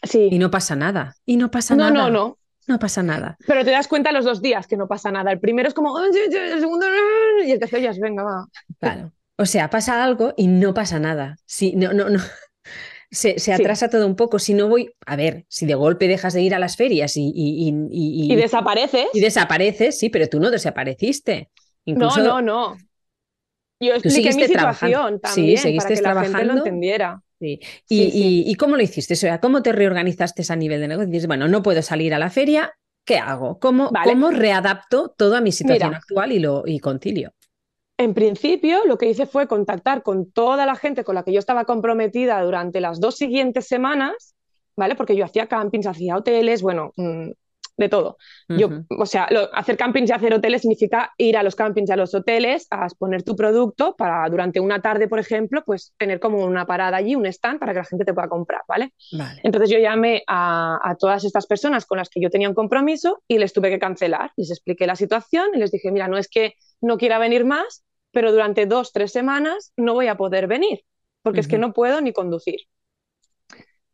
[0.04, 0.30] Sí.
[0.32, 1.16] Y no pasa nada.
[1.26, 1.92] Y no pasa nada.
[1.92, 2.38] No, no, no.
[2.68, 3.38] No pasa nada.
[3.48, 5.32] Pero te das cuenta los dos días que no pasa nada.
[5.32, 6.12] El primero es como, el
[6.60, 6.86] segundo,
[7.46, 8.48] y el tercero ya es, venga, va.
[8.80, 9.14] Claro.
[9.38, 11.38] O sea, pasa algo y no pasa nada.
[11.46, 12.20] Si, no, no, no.
[13.10, 14.38] Se, se atrasa todo un poco.
[14.38, 17.32] Si no voy, a ver, si de golpe dejas de ir a las ferias y.
[17.34, 19.06] Y, y, y, desapareces.
[19.14, 21.50] Y desapareces, sí, pero tú no desapareciste.
[21.86, 22.78] no, no, no.
[23.80, 26.32] Yo expliqué mi situación también sí, seguiste para que trabajando.
[26.34, 27.22] la gente lo entendiera.
[27.40, 27.60] Sí.
[27.88, 29.14] Y, y, cómo lo hiciste?
[29.14, 31.12] O sea, ¿cómo te reorganizaste a nivel de negocio?
[31.12, 32.74] Dices, bueno, no puedo salir a la feria,
[33.06, 33.60] ¿qué hago?
[33.60, 37.34] ¿Cómo, ¿cómo readapto todo a mi situación actual y lo y concilio?
[37.98, 41.40] En principio, lo que hice fue contactar con toda la gente con la que yo
[41.40, 44.36] estaba comprometida durante las dos siguientes semanas,
[44.76, 44.96] ¿vale?
[44.96, 47.32] Porque yo hacía campings, hacía hoteles, bueno, mm,
[47.78, 48.18] de todo.
[48.50, 51.96] Yo, o sea, hacer campings y hacer hoteles significa ir a los campings y a
[51.96, 56.44] los hoteles a exponer tu producto para durante una tarde, por ejemplo, pues tener como
[56.44, 58.94] una parada allí, un stand para que la gente te pueda comprar, ¿vale?
[59.44, 63.22] Entonces yo llamé a, a, todas estas personas con las que yo tenía un compromiso
[63.28, 64.32] y les tuve que cancelar.
[64.38, 67.84] Les expliqué la situación y les dije, mira, no es que no quiera venir más,
[68.12, 70.82] pero durante dos, tres semanas no voy a poder venir,
[71.22, 72.62] porque es que no puedo ni conducir.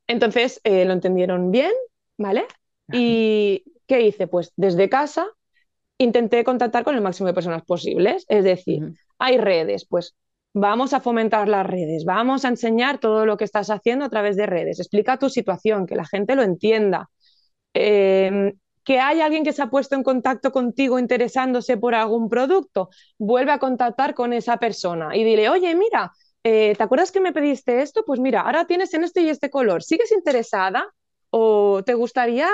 [0.07, 1.71] Entonces eh, lo entendieron bien,
[2.17, 2.45] ¿vale?
[2.91, 4.27] ¿Y qué hice?
[4.27, 5.27] Pues desde casa
[5.97, 10.15] intenté contactar con el máximo de personas posibles, es decir, hay redes, pues
[10.53, 14.35] vamos a fomentar las redes, vamos a enseñar todo lo que estás haciendo a través
[14.35, 17.09] de redes, explica tu situación, que la gente lo entienda.
[17.73, 22.89] Em, que hay alguien que se ha puesto en contacto contigo interesándose por algún producto,
[23.17, 26.11] vuelve a contactar con esa persona y dile, oye, mira,
[26.43, 28.03] eh, ¿te acuerdas que me pediste esto?
[28.05, 30.85] Pues mira, ahora tienes en este y este color, ¿sigues interesada
[31.35, 32.47] o te gustaría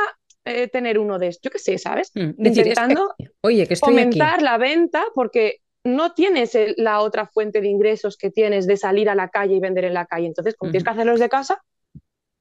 [0.45, 1.41] eh, tener uno de estos?
[1.43, 2.11] Yo qué sé, ¿sabes?
[2.15, 7.67] Mm, Intentando oye, que estoy fomentar la venta porque no tienes la otra fuente de
[7.67, 10.27] ingresos que tienes de salir a la calle y vender en la calle.
[10.27, 11.61] Entonces, como tienes que hacerlos de casa,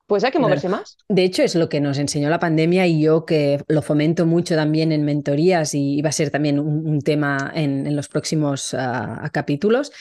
[0.07, 0.97] pues hay que moverse más.
[1.09, 4.55] De hecho, es lo que nos enseñó la pandemia y yo que lo fomento mucho
[4.55, 9.93] también en mentorías y va a ser también un, tema en, los próximos ah, capítulos,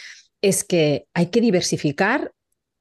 [0.41, 2.31] es que hay que diversificar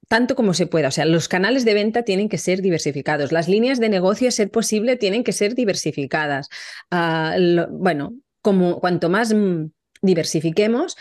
[0.09, 0.89] tanto como se pueda.
[0.89, 4.33] O sea, los canales de venta tienen que ser diversificados, las líneas de negocio, a
[4.33, 6.49] ser posible, tienen que ser diversificadas.
[6.91, 7.37] Ah,
[7.71, 9.71] bueno, como cuanto más mm,
[10.03, 10.97] diversifiquemos,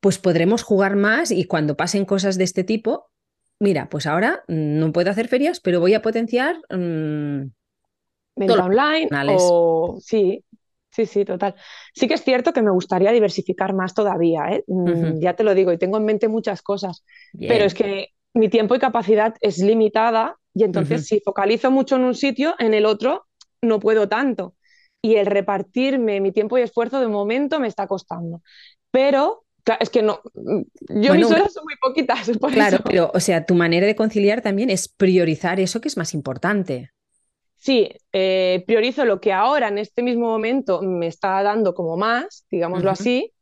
[0.00, 3.10] pues podremos jugar más y cuando pasen cosas de este tipo,
[3.60, 6.56] mira, pues ahora no puedo hacer ferias, pero voy a potenciar...
[6.70, 7.50] Mmm,
[8.38, 9.98] Venta online o...
[10.00, 10.44] Sí,
[10.90, 11.56] sí, sí, total.
[11.92, 14.64] Sí que es cierto que me gustaría diversificar más todavía, ¿eh?
[14.68, 17.04] Mm, ya te lo digo, y tengo en mente muchas cosas,
[17.36, 22.02] pero es que mi tiempo y capacidad es limitada y entonces si focalizo mucho en
[22.02, 23.26] un sitio, en el otro
[23.62, 24.54] no puedo tanto.
[25.00, 28.42] Y el repartirme mi tiempo y esfuerzo de momento me está costando.
[28.90, 29.44] Pero
[29.78, 30.20] es que no,
[30.88, 32.30] yo mis horas son muy poquitas.
[32.52, 36.14] claro, pero o sea, tu manera de conciliar también es priorizar eso que es más
[36.14, 36.90] importante.
[37.56, 42.46] sí, eh, priorizo lo que ahora en este mismo momento me está dando como más,
[42.50, 43.32] digámoslo así,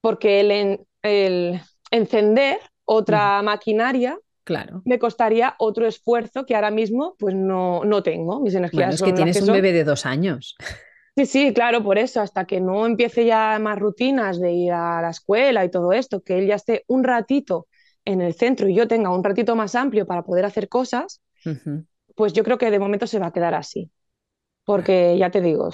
[0.00, 1.60] porque el, el
[1.90, 4.82] encender otra maquinaria Claro.
[4.84, 8.40] me costaría otro esfuerzo que ahora mismo pues no, no tengo.
[8.40, 10.56] Mis energías Bueno, es que son tienes un bebé de dos años.
[11.16, 15.02] Sí, sí, claro, por eso, hasta que no empiece ya más rutinas de ir a
[15.02, 17.66] la escuela y todo esto, que él ya esté un ratito
[18.04, 21.20] en el centro y yo tenga un ratito más amplio para poder hacer cosas,
[22.14, 23.90] pues yo creo que de momento se va a quedar así.
[24.64, 25.70] Porque ya te digo,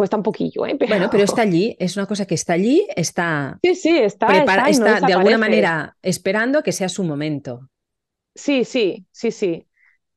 [0.00, 0.78] cuesta un poquillo, ¿eh?
[0.88, 4.62] Bueno, pero está allí, es una cosa que está allí, está, Sí, sí, está, prepara-
[4.62, 7.68] está y no está de alguna manera esperando que sea su momento.
[8.34, 9.66] Sí, sí, sí, sí.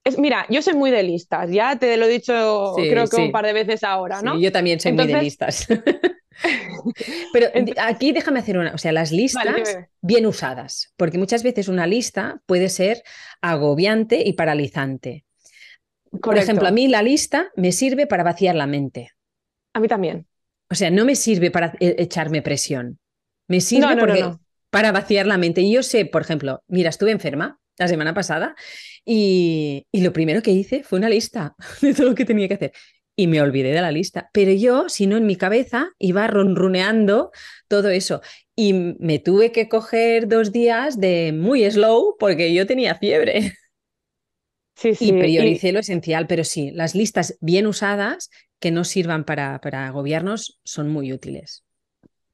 [0.05, 3.17] Es, mira, yo soy muy de listas, ya te lo he dicho Sí, creo que
[3.17, 4.39] un par de veces ahora, ¿no?
[4.39, 5.67] yo también soy muy de listas.
[7.33, 11.67] Pero aquí déjame hacer una, o sea, las listas Vale, bien usadas, porque muchas veces
[11.67, 13.03] una lista puede ser
[13.41, 15.25] agobiante y paralizante.
[16.21, 19.12] Por ejemplo, a mí la lista me sirve para vaciar la mente.
[19.73, 20.27] A mí también.
[20.69, 22.99] O sea, no me sirve para e- echarme presión.
[23.47, 24.41] Me sirve No, no, no, porque no.
[24.69, 25.61] para vaciar la mente.
[25.61, 28.55] Y yo sé, por ejemplo, mira, estuve enferma la semana pasada
[29.05, 32.55] y, y lo primero que hice fue una lista de todo lo que tenía que
[32.55, 32.71] hacer.
[33.15, 34.29] Y me olvidé de la lista.
[34.33, 37.31] Pero yo, si no, en mi cabeza iba ronruneando
[37.67, 38.21] todo eso.
[38.55, 43.53] Y me tuve que coger dos días de muy slow porque yo tenía fiebre.
[44.75, 45.05] Sí, sí.
[45.05, 48.29] Y y- prioricé lo esencial, pero sí, las listas bien usadas
[48.63, 51.65] que no sirvan para, para agobiarnos son muy útiles.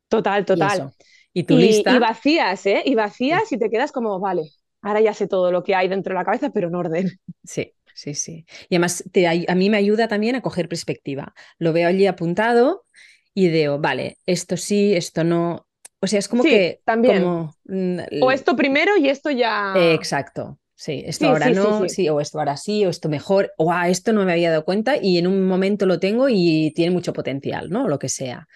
[0.08, 0.94] Total, total.
[1.34, 2.84] Y tu Y, lista, y vacías, ¿eh?
[2.86, 4.44] Y vacías y te quedas como, vale,
[4.82, 7.20] ahora ya sé todo lo que hay dentro de la cabeza, pero en orden.
[7.44, 8.46] sí, sí, sí.
[8.70, 11.34] Y además te a mí me ayuda también a coger perspectiva.
[11.58, 12.86] Lo veo allí apuntado
[13.34, 15.68] y digo, vale, esto sí, esto no.
[16.02, 16.82] O sea, es como Sí, que...
[16.86, 17.24] también.
[17.24, 19.54] como, mm, O esto primero y esto ya.
[19.74, 20.60] Eh, exacto.
[20.82, 22.10] Sí, esto Sí, ahora sí, no, sí.
[22.10, 24.96] o esto ahora sí, o esto mejor, o ah, esto no me había dado cuenta
[25.02, 27.88] y en un momento lo tengo y tiene mucho potencial, ¿no?
[27.89, 28.48] Lo que sea.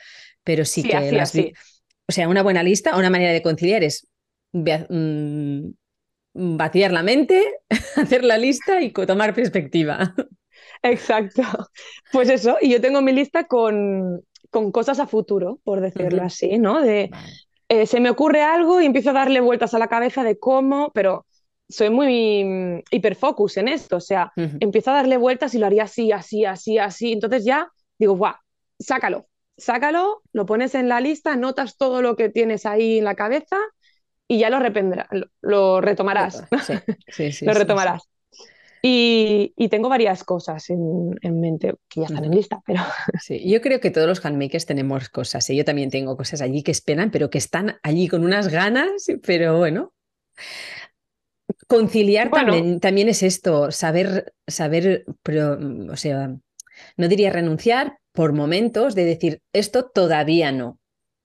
[0.43, 1.57] Pero sí, que así, las li- así.
[2.07, 4.07] o sea, una buena lista, una manera de conciliar es
[4.53, 5.69] mm,
[6.33, 7.43] vaciar la mente,
[7.97, 10.15] hacer la lista y tomar perspectiva.
[10.81, 11.41] Exacto.
[12.11, 16.57] Pues eso, y yo tengo mi lista con, con cosas a futuro, por decirlo así,
[16.59, 16.81] ¿no?
[16.81, 17.39] De Vale.
[17.69, 20.91] eh, se me ocurre algo y empiezo a darle vueltas a la cabeza de cómo,
[20.93, 21.25] pero
[21.69, 25.83] soy muy mm, hiperfocus en esto, o sea, empiezo a darle vueltas y lo haría
[25.83, 27.11] así, así, así, así.
[27.13, 28.35] Entonces ya digo, guau,
[28.79, 33.15] sácalo, sácalo, lo pones en la lista, notas todo lo que tienes ahí en la
[33.15, 33.57] cabeza
[34.27, 36.73] y ya lo, rependrá- lo, lo retomarás, Sí,
[37.07, 38.03] sí, sí, lo retomarás.
[38.81, 43.13] Y, y tengo varias cosas en, en mente que ya están en lista, pero sí.
[43.39, 46.63] Sí, Yo creo que todos los handmakers tenemos cosas, y yo también tengo cosas allí
[46.63, 49.93] que esperan, pero que están allí con unas ganas, pero bueno.
[51.73, 52.53] Conciliar Bueno.
[52.53, 55.57] también, también es esto, saber, saber, pero,
[55.91, 56.35] o sea,
[56.97, 60.79] no diría renunciar por momentos de decir, esto todavía no.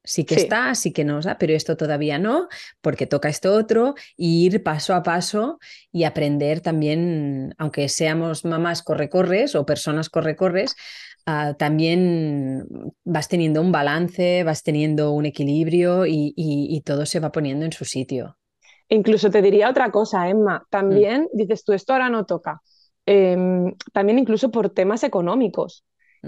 [0.05, 0.43] Sí que Sí.
[0.43, 2.49] está, sí que no, pero esto todavía no,
[2.81, 5.59] porque toca esto otro, y ir paso a paso
[5.93, 10.77] y aprender también, aunque seamos mamás corre-corres o personas corre-corres,
[11.27, 12.67] ah, también
[13.05, 17.67] vas teniendo un balance, vas teniendo un equilibrio y, y- y todo se va poniendo
[17.67, 18.39] en su sitio.
[18.88, 20.64] Incluso te diría otra cosa, Emma.
[20.70, 22.62] También dices tú, esto ahora no toca.
[23.07, 25.85] Em, también incluso por temas económicos,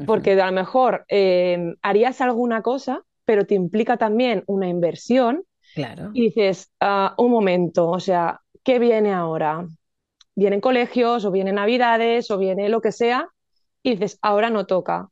[0.06, 5.44] porque a lo mejor em, harías alguna cosa, pero te implica también una inversión
[5.74, 6.10] Claro.
[6.14, 9.66] y dices, "Ah, un momento, o sea, ¿qué viene ahora?
[10.34, 13.28] Vienen colegios o vienen navidades o viene lo que sea
[13.82, 15.08] y dices, ahora no toca.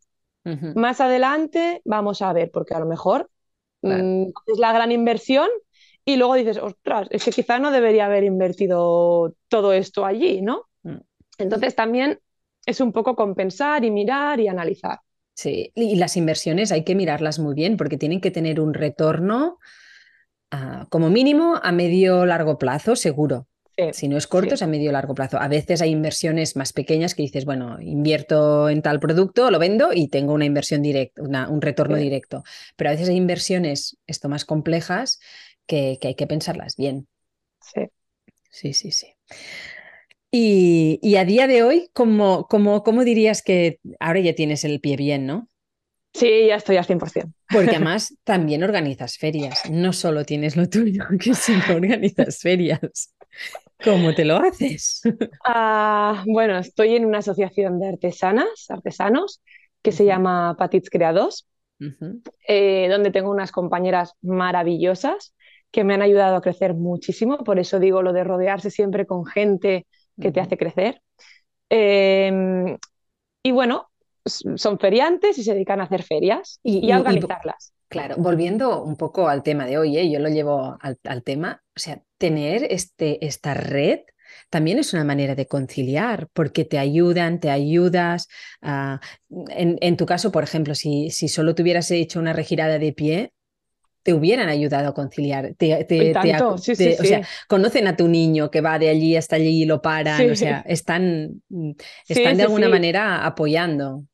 [0.74, 3.30] Más adelante vamos a ver, porque a lo mejor
[3.80, 4.04] Claro.
[4.04, 5.48] mm, es la gran inversión
[6.08, 10.64] y luego dices, ostras, es que quizá no debería haber invertido todo esto allí, ¿no?
[10.82, 10.96] Mm.
[11.36, 12.18] Entonces también
[12.64, 15.00] es un poco compensar y mirar y analizar.
[15.34, 19.58] Sí, y las inversiones hay que mirarlas muy bien porque tienen que tener un retorno
[20.50, 23.46] ah, como mínimo a medio largo plazo, seguro.
[23.76, 24.54] Sí, Si no es corto, sí.
[24.56, 25.38] es a medio largo plazo.
[25.38, 29.90] A veces hay inversiones más pequeñas que dices, bueno, invierto en tal producto, lo vendo
[29.92, 32.02] y tengo una inversión directa, un retorno Sí.
[32.02, 32.42] directo.
[32.76, 35.20] Pero a veces hay inversiones esto más complejas
[35.68, 37.08] que, que hay que pensarlas bien.
[37.60, 37.88] sí.
[38.50, 39.14] Sí, sí, sí.
[40.30, 44.80] Y, y a día de hoy, ¿cómo, cómo, cómo dirías que ahora ya tienes el
[44.80, 45.48] pie bien, ¿no?
[46.12, 47.32] Sí, ya estoy al 100%.
[47.50, 51.32] Porque además también organizas ferias, no solo tienes lo tuyo, que
[51.66, 53.14] que organizas ferias.
[53.82, 55.02] ¿Cómo te lo haces?
[55.44, 59.40] Ah, bueno, estoy en una asociación de artesanas, artesanos,
[59.82, 61.46] que se llama Patits Creados,
[62.46, 65.34] eh, donde tengo unas compañeras maravillosas
[65.70, 67.38] que me han ayudado a crecer muchísimo.
[67.38, 69.86] Por eso digo lo de rodearse siempre con gente
[70.20, 71.02] que te hace crecer.
[71.70, 72.76] Eh,
[73.42, 73.88] y bueno,
[74.24, 77.72] son feriantes y se dedican a hacer ferias y, a organizarlas.
[77.88, 80.10] claro, volviendo un poco al tema de hoy, ¿eh?
[80.10, 84.00] yo lo llevo al, al, tema, o sea, tener este, esta red
[84.50, 88.28] también es una manera de conciliar, porque te ayudan, te ayudas.
[89.30, 93.32] en, tu caso, por ejemplo, si, si solo te hubieras hecho una regirada de pie,
[94.08, 95.52] te hubieran ayudado a conciliar.
[95.58, 96.14] Te,
[96.98, 100.30] o sea, conocen a tu niño que va de allí hasta allí y lo paran,
[100.30, 101.42] o sea, están,
[102.08, 104.04] están de alguna manera apoyando.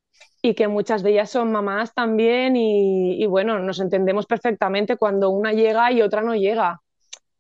[0.43, 5.31] Y que muchas de ellas son mamás también y, y, bueno, nos entendemos perfectamente cuando
[5.31, 6.81] una llega y otra no llega.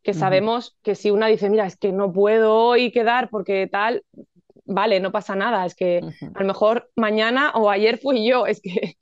[0.05, 4.05] Que sabemos que si una dice, mira, es que no puedo hoy quedar porque tal,
[4.64, 8.61] vale, no pasa nada, es que a lo mejor mañana o ayer fui yo, es
[8.61, 8.97] que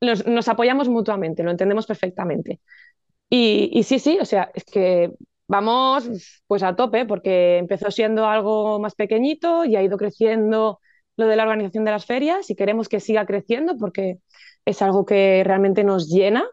[0.00, 2.60] mm, nos, apoyamos mutuamente, lo entendemos perfectamente.
[3.28, 5.12] Y, sí, sí, o sea, es que
[5.46, 6.08] vamos
[6.46, 10.80] pues a tope porque empezó siendo algo más pequeñito y ha ido creciendo
[11.16, 14.18] lo de la organización de las ferias y queremos que siga creciendo porque
[14.64, 16.44] es algo que realmente nos llena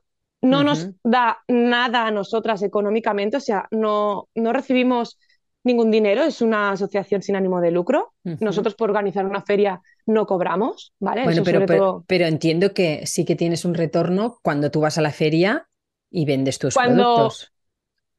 [0.42, 5.20] no nos da nada a nosotras económicamente, o sea, no, no recibimos
[5.68, 8.14] ningún dinero, es una asociación sin ánimo de lucro.
[8.24, 11.24] Nosotros por organizar una feria no cobramos, ¿vale?
[11.24, 15.12] Bueno, pero, pero, entiendo que sí que tienes un retorno cuando tú vas a la
[15.12, 15.68] feria
[16.10, 17.54] y vendes tus productos.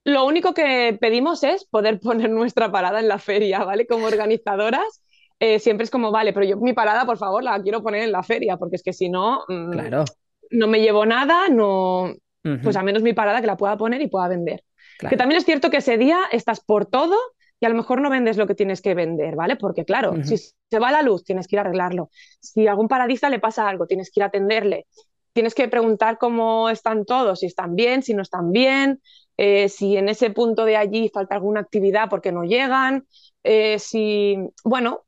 [0.05, 3.87] Lo único que pedimos es poder poner nuestra parada en la feria, ¿vale?
[3.87, 5.03] Como organizadoras.
[5.41, 8.13] Eh, siempre es como, vale, pero yo mi parada, por favor, la quiero poner en
[8.13, 10.05] la feria, porque es que si no, mm, claro
[10.51, 12.15] no me llevo nada, no,
[12.63, 14.65] pues a menos mi parada que la pueda poner y pueda vender.
[14.99, 17.17] Que también es cierto que ese día estás por todo
[17.61, 19.57] y a lo mejor no vendes lo que tienes que vender, ¿vale?
[19.57, 22.11] Porque claro, si se va la luz, tienes que ir a arreglarlo.
[22.41, 24.87] Si a algún paradista le pasa algo, tienes que ir a atenderle.
[25.33, 29.01] Tienes que preguntar cómo están todos, si están bien, si no están bien,
[29.37, 33.07] eh, si en ese punto de allí falta alguna actividad porque no llegan,
[33.43, 35.05] eh, si, bueno,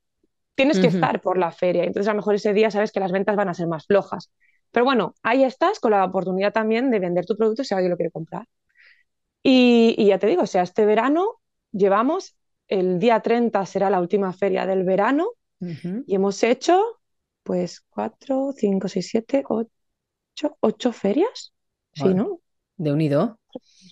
[0.55, 1.85] tienes que estar por la feria.
[1.85, 4.31] Entonces a lo mejor ese día sabes que las ventas van a ser más flojas.
[4.71, 7.97] Pero bueno, ahí estás con la oportunidad también de vender tu producto si alguien lo
[7.97, 8.47] quiere comprar.
[9.43, 11.41] Y, ya te digo, o sea, este verano
[11.73, 12.37] llevamos,
[12.71, 15.33] el día 30 será la última feria del verano
[16.07, 16.83] y hemos hecho
[17.43, 21.53] pues cuatro, cinco, seis, siete, ocho, ocho ferias.
[21.93, 22.41] Sí, ¿no?
[22.77, 23.39] De unido.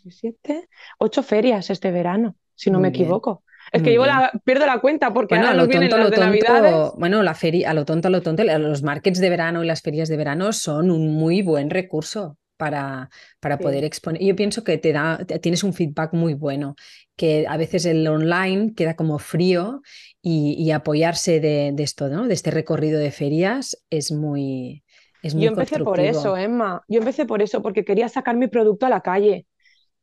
[0.09, 3.43] Siete, ocho ferias este verano, si no me equivoco.
[3.71, 7.35] Es que la, pierdo la cuenta porque bueno, ahora lo tonto, lo tonto, Bueno, la
[7.35, 10.17] feria, a lo tonto, a lo tonto, los markets de verano y las ferias de
[10.17, 13.09] verano son un muy buen recurso para,
[13.41, 14.23] para poder exponer.
[14.23, 16.75] Yo pienso que te da, tienes un feedback muy bueno,
[17.17, 19.81] que a veces el online queda como frío
[20.21, 22.29] y, apoyarse de, esto, ¿no?
[22.29, 24.85] De este recorrido de ferias es muy...
[25.23, 26.83] Es muy Yo empecé por eso, Emma.
[26.87, 29.47] Yo empecé por eso, porque quería sacar mi producto a la calle.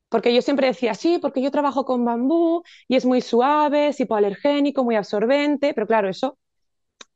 [0.10, 4.00] Porque yo siempre decía, sí, porque yo trabajo con bambú y es muy suave, es
[4.00, 6.38] hipoalergénico, muy absorbente, pero claro, eso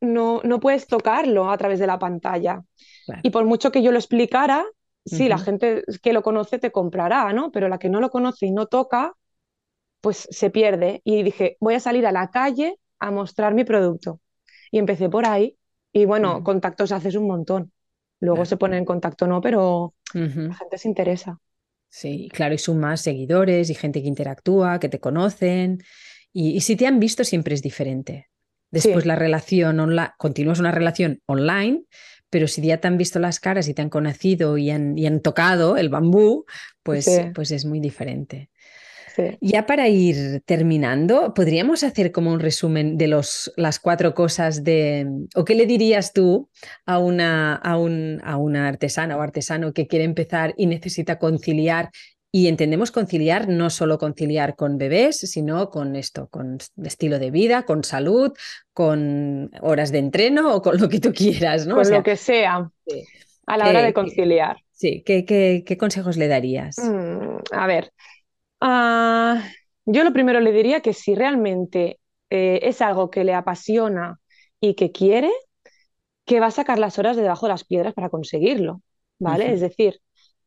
[0.00, 2.62] no, no puedes tocarlo a través de la pantalla.
[3.22, 4.64] Y por mucho que yo lo explicara,
[5.04, 7.50] sí, la gente que lo conoce te comprará, ¿no?
[7.50, 9.14] Pero la que no lo conoce y no toca,
[10.00, 11.00] pues se pierde.
[11.04, 14.20] Y dije, voy a salir a la calle a mostrar mi producto.
[14.70, 15.56] Y empecé por ahí.
[15.92, 17.72] Y bueno, contactos haces un montón.
[18.20, 21.38] Luego se pone en contacto, no, pero la gente se interesa.
[21.88, 25.82] Sí, claro, y son más seguidores y gente que interactúa, que te conocen.
[26.32, 28.28] Y, si te han visto, siempre es diferente.
[28.70, 31.82] Después la relación online, continúas una relación online,
[32.30, 35.06] pero si ya te han visto las caras y te han conocido y han, y
[35.06, 36.46] han tocado el bambú,
[36.82, 38.50] pues, pues es muy diferente.
[39.40, 45.06] Ya para ir terminando, ¿podríamos hacer como un resumen de los, las cuatro cosas de,
[45.34, 46.48] o qué le dirías tú
[46.86, 51.90] a una, a, un, a una artesana o artesano que quiere empezar y necesita conciliar?
[52.32, 57.64] Y entendemos conciliar, no solo conciliar con bebés, sino con esto, con estilo de vida,
[57.64, 58.32] con salud,
[58.72, 61.74] con horas de entreno o con lo que tú quieras, ¿no?
[61.74, 62.70] Con lo que sea,
[63.46, 64.58] a la hora de conciliar.
[64.72, 66.78] Sí, ¿qué, qué, consejos le darías?
[66.78, 67.92] Mm, a ver,
[68.60, 69.42] Ah,
[69.86, 74.20] yo lo primero le diría que si realmente eh, es algo que le apasiona
[74.60, 75.30] y que quiere,
[76.26, 78.82] que va a sacar las horas de debajo de las piedras para conseguirlo,
[79.18, 79.52] ¿vale?
[79.52, 80.00] Es decir,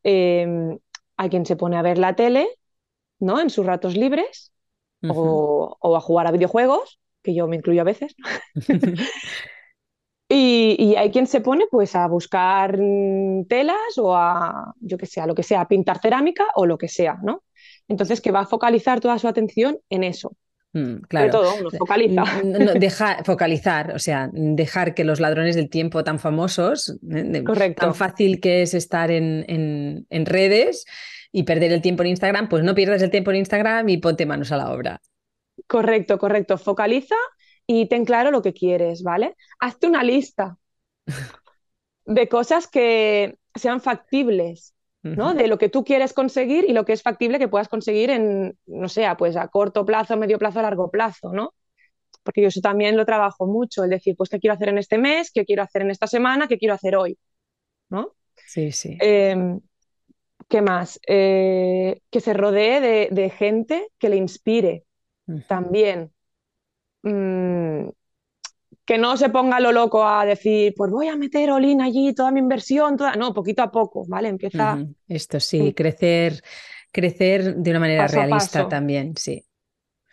[0.04, 0.78] em,
[1.16, 2.48] hay quien se pone a ver la tele,
[3.18, 3.40] ¿no?
[3.40, 4.52] En sus ratos libres
[5.08, 8.14] o, a jugar a videojuegos, que yo me incluyo a veces.
[10.28, 12.78] y, y, hay quien se pone pues a buscar
[13.48, 16.78] telas o a, yo que sé, a lo que sea, a pintar cerámica o lo
[16.78, 17.42] que sea, ¿no?
[17.88, 20.36] Entonces, que va a focalizar toda su atención en eso.
[20.74, 21.30] Mm, claro.
[21.30, 22.24] todo, uno focaliza.
[23.24, 27.44] focalizar, o sea, dejar que los ladrones del tiempo tan famosos, ¿eh?
[27.76, 29.44] tan fácil que es estar en,
[30.10, 30.84] en, redes
[31.30, 34.26] y perder el tiempo en Instagram, pues no pierdas el tiempo en Instagram y ponte
[34.26, 35.00] manos a la obra.
[35.68, 36.58] Correcto, correcto.
[36.58, 37.14] Focaliza
[37.68, 39.36] y ten claro lo que quieres, ¿vale?
[39.60, 40.58] Hazte una lista
[42.04, 44.73] de cosas que sean factibles,
[45.04, 45.34] ¿no?
[45.34, 48.58] De lo que tú quieres conseguir y lo que es factible que puedas conseguir en,
[48.66, 51.54] no sé, pues a corto plazo, medio plazo, a largo plazo, ¿no?
[52.22, 54.96] Porque yo eso también lo trabajo mucho, el decir, pues, ¿qué quiero hacer en este
[54.96, 55.30] mes?
[55.30, 56.48] ¿Qué quiero hacer en esta semana?
[56.48, 57.18] ¿Qué quiero hacer hoy?
[57.90, 58.14] ¿No?
[58.46, 58.96] Sí, sí.
[59.00, 59.60] Em,
[60.48, 61.00] ¿Qué más?
[61.06, 64.84] Eh, que se rodee de, gente que le inspire
[65.48, 66.12] también.
[67.02, 67.88] Mm,
[68.84, 72.30] que no se ponga lo loco a decir, pues voy a meter Olin allí, toda
[72.30, 73.16] mi inversión, toda...
[73.16, 74.28] no, poquito a poco, ¿vale?
[74.28, 74.78] Empieza.
[75.08, 76.42] Esto sí, crecer,
[76.92, 79.44] crecer de una manera realista también, sí.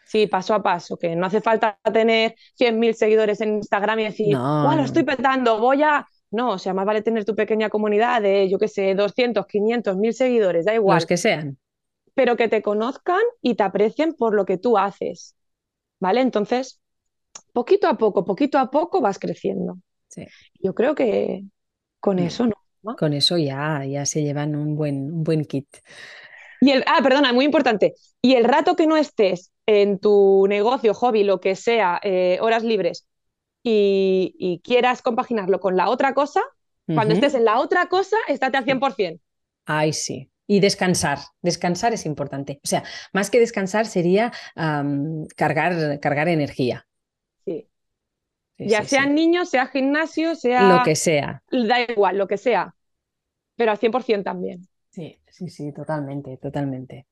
[0.05, 4.33] Sí, paso a paso, que no hace falta tener 100.000 seguidores en Instagram y decir,
[4.33, 6.05] no, lo estoy petando, voy a...
[6.31, 9.97] No, o sea, más vale tener tu pequeña comunidad de, yo qué sé, 200, 500,
[9.97, 10.95] 1000 seguidores, da igual.
[10.95, 11.57] Los que sean.
[12.13, 15.35] Pero que te conozcan y te aprecien por lo que tú haces,
[15.99, 16.21] ¿vale?
[16.21, 16.80] Entonces,
[17.53, 19.77] poquito a poco, poquito a poco vas creciendo.
[20.59, 21.43] Yo creo que
[21.99, 22.19] con mm.
[22.19, 22.95] eso no.
[22.97, 25.67] Con eso ya, ya se llevan un buen, un buen kit.
[26.61, 27.93] Y el, ah, perdona, muy importante.
[28.21, 32.63] Y el rato que no estés en tu negocio, hobby, lo que sea, eh, horas
[32.63, 33.07] libres,
[33.63, 36.41] y, quieras compaginarlo con la otra cosa,
[36.87, 39.19] cuando estés en la otra cosa, estate al 100%.
[39.65, 40.29] Ay, sí.
[40.47, 42.59] Y descansar, descansar es importante.
[42.63, 44.33] O sea, más que descansar sería
[45.35, 46.85] cargar, cargar energía
[48.67, 50.77] ya sean niños, sea gimnasio, sea...
[50.77, 51.43] Lo que sea.
[51.51, 52.75] Da igual, lo que sea.
[53.55, 54.67] Pero al 100% también.
[54.89, 57.05] Sí, sí, sí, totalmente, totalmente.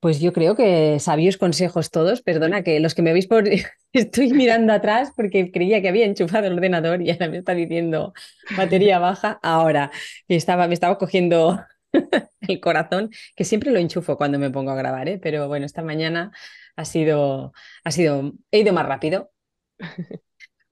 [0.00, 2.22] pues yo creo que sabios consejos todos.
[2.22, 3.44] Perdona que los que me veis por...
[3.92, 8.12] Estoy mirando atrás porque creía que había enchufado el ordenador y ahora me está diciendo
[8.56, 9.38] batería baja.
[9.42, 9.90] Ahora
[10.28, 11.58] estaba, me estaba cogiendo
[12.40, 15.18] el corazón, que siempre lo enchufo cuando me pongo a grabar, ¿eh?
[15.22, 16.32] pero bueno, esta mañana
[16.76, 17.52] ha sido,
[17.84, 19.32] ha sido, he ido más rápido,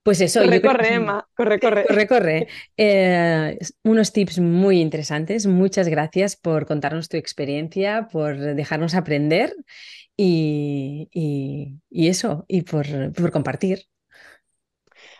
[0.03, 0.41] pues eso.
[0.41, 1.27] Corre, corre, Emma.
[1.35, 1.85] Corre, corre.
[1.87, 2.47] Corre, corre.
[2.77, 5.47] Eh, unos tips muy interesantes.
[5.47, 9.55] Muchas gracias por contarnos tu experiencia, por dejarnos aprender
[10.17, 12.85] y, eso, y por,
[13.31, 13.85] compartir.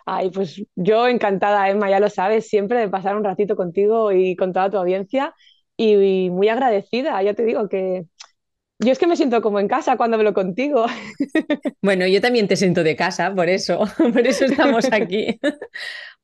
[0.05, 4.35] Ay, pues yo encantada, Emma, ya lo sabes, siempre de pasar un ratito contigo y
[4.35, 5.33] con toda tu audiencia
[5.77, 7.21] y muy agradecida.
[7.23, 8.05] Ya te digo que
[8.79, 10.85] yo es que me siento como en casa cuando hablo contigo.
[11.81, 15.39] Bueno, yo también te siento de casa, por eso, por eso estamos aquí.